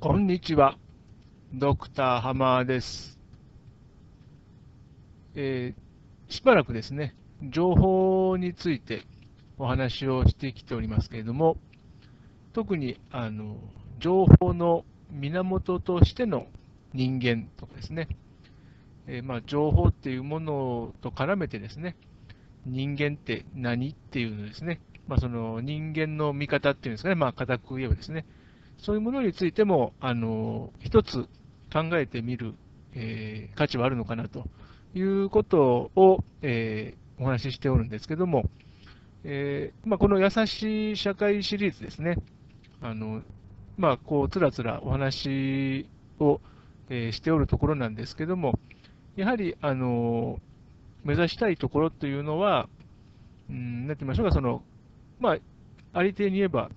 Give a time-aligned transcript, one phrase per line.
[0.00, 0.78] こんにちは。
[1.52, 3.18] ドクターハマーです。
[5.34, 9.06] えー、しばらくですね、情報について
[9.58, 11.56] お話をしてきておりますけれども、
[12.52, 13.56] 特にあの
[13.98, 16.46] 情報の源としての
[16.94, 18.06] 人間とかですね、
[19.08, 21.96] えー、まあ、情報っていうものと絡めてですね、
[22.66, 28.26] 人間って何っていうのですね、まあ、その人間の見方っていうんですかね、まあ、固く言えばですね、
[28.78, 31.28] そういうものについても、あの一つ
[31.72, 32.54] 考えてみる、
[32.94, 34.44] えー、価値はあるのかなと
[34.94, 38.44] いうことを、えー、お話ししておるんですけども、
[39.24, 42.16] えーまあ、この優しい社会シリーズですね、
[42.80, 43.22] あの
[43.76, 45.88] まあ、こうつらつらお話
[46.20, 46.40] を、
[46.88, 48.58] え、しておるところなんですけども、
[49.16, 50.40] やはりあの
[51.04, 52.68] 目指したいところというのは、
[53.50, 54.62] うん、なんて言いましょうか、その
[55.20, 55.38] まあ、
[55.92, 56.70] ありていに言えば、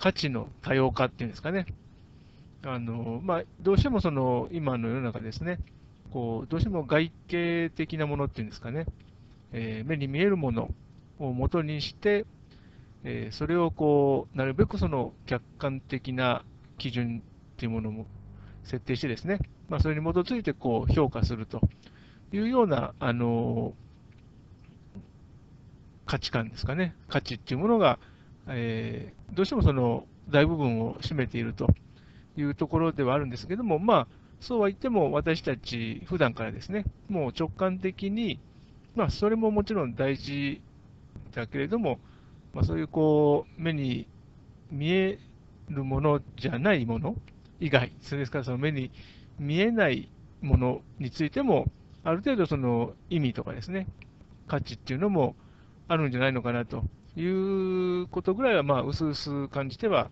[0.00, 1.66] 価値の多様化っていうんですかね。
[2.62, 5.58] あのまあ、どうしてもその今の世の中ですね、
[6.10, 8.86] こうどうしても外形的なものっていうんですかね、
[9.52, 10.70] えー、目に見えるもの
[11.18, 12.26] を元にして、
[13.04, 16.44] えー、それをこうなるべくその客観的な
[16.76, 18.06] 基準っていうものも
[18.64, 21.60] 設定してですね、まあ、それに基づいてこう評価すると
[22.32, 23.74] いうような、あの
[26.06, 27.98] 価値観ですかね、価値っていうものが、
[28.50, 31.68] えー、どうしてもその大部分を占めていると
[32.36, 34.06] いうところではあるんですけども、まあ、
[34.40, 38.40] そうは言っても私たち普段からですね、もう直感的に、
[38.94, 40.60] まあ、それももちろん大事
[41.32, 41.98] だけれども、
[42.52, 44.06] まあ、そういうこう目に
[44.70, 45.18] 見え
[45.68, 47.16] るものじゃないもの
[47.60, 48.90] 以外、それですからその目に
[49.38, 50.08] 見えない
[50.40, 51.66] ものについても、
[52.02, 53.86] ある程度その意味とかですね、
[54.48, 55.36] 価値っていうのも
[55.86, 56.84] あるんじゃないのかなと
[57.16, 57.30] いう
[58.06, 60.10] ことぐらいは、まあ、うすうす感じては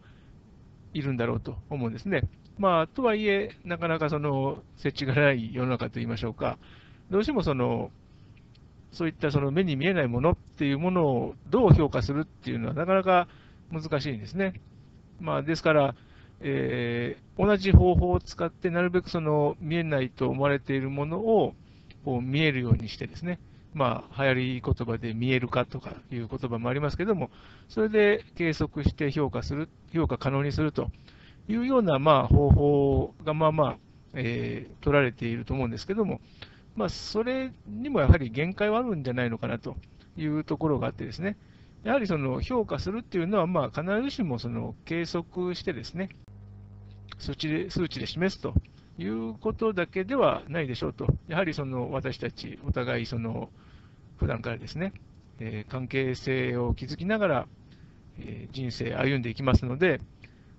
[0.94, 2.22] いるんだろうと思うんですね。
[2.58, 6.58] まあ、とはいえ、なかなかその設置がない世の中といいましょうか、
[7.10, 7.90] どうしてもその
[8.92, 13.28] そういったその目に見えないものっていうものをどう評価するっていうのはなかなか
[13.70, 14.54] 難しいんですね。
[15.20, 15.94] まあ、ですから、
[16.40, 21.54] えー、同じ方法を使ってなるべくその見えないと思われているものを
[22.04, 23.38] こう見えるようにしてですね、
[23.74, 27.30] まあ、流行り言葉で見える化とかいう言葉もありますけども、
[27.68, 30.90] それで計測して評価する、評価可能にすると
[31.48, 33.78] いうような、まあ、方法がまあまあ、
[34.14, 36.20] えー、取られていると思うんですけども、
[36.76, 39.76] まあ、それにもやはり限界はあるんじゃないのかなと
[40.16, 41.36] いうところがあってですね、
[41.84, 46.08] やはりその評価するっていうのは、まあ、必ずしもその計測してですね、
[47.18, 48.54] 数値で数値で示すと
[48.98, 53.50] いうことだけではないでしょうと、やはりその私たち、お互いその
[54.16, 54.92] 普段からですね、
[55.38, 57.48] えー、関係性を築きながら、
[58.18, 60.00] えー、人生歩んでいきますので、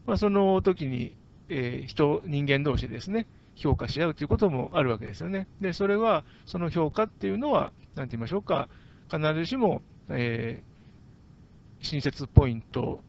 [0.06, 1.16] まあ、その時に、
[1.50, 5.48] えー、人、人間同士でですね、評価し合うということもあるわけですよね。
[5.60, 8.70] で、それは、その評価っていうのは、なんて言いましょうか、
[9.12, 13.04] 必ずしも、えー、親切ポイント、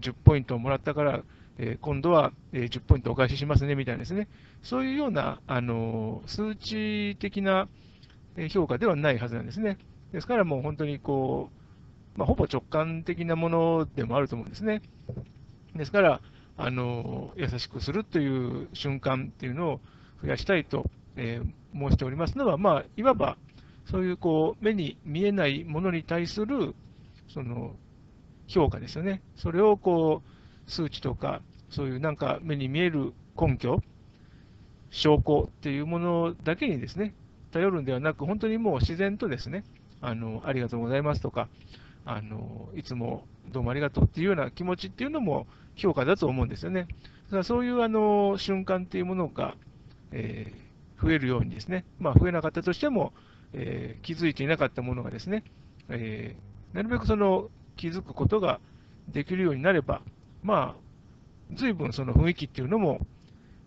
[0.00, 1.22] 10ポイントをもらったから、
[1.58, 4.28] えー、今度は、え、10ポイントお返ししますねみたいなですね、
[4.62, 7.68] そういうような、あの数値的な
[8.50, 9.78] 評価ではないはずなんですね。
[10.12, 11.50] ですからもう本当にこ
[12.16, 14.82] う、まあ、ほぼ直感的なものでもあると思うんですね。
[15.74, 16.20] ですから、
[16.56, 19.80] あの優しくするという瞬間っていうのを
[20.22, 23.36] 増やしたいと、えー、申しておりますのは、まあ、いわば
[23.90, 26.74] そういうこう目に見えないものに対する
[27.28, 27.74] その
[28.46, 29.22] 評価ですよね。
[29.36, 30.28] それをこう
[30.66, 33.80] 数値とか、そういうなんか目に見える根拠、
[34.90, 37.14] 証拠っていうものだけにですね、
[37.50, 39.64] 頼るんではなく、本当にもう自然とですね、
[40.00, 41.48] あのありがとうございますとか、
[42.04, 45.46] あのいつもどうもありがとうっていうような気持ちっていうのも
[45.76, 46.88] 評価だと思うんですよね。
[47.26, 49.54] だからそういうあの瞬間っていうものが、
[50.10, 53.12] えー、増えるようにですね、まあ、増えなかったとしても、
[53.52, 55.44] えー、気づいていなかったものがですね、
[55.88, 58.60] えー、なるべくその気づくことが
[59.08, 60.02] できるようになれば、
[60.42, 60.82] まあ、
[61.56, 63.00] 随分その雰囲気っていうのも、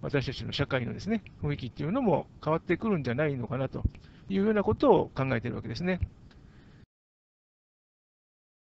[0.01, 3.83] 私たちの社会のですね、雰囲気っていうのも変わってくるんじゃないのかなと
[4.29, 5.99] いうようなことを考えているわけですね。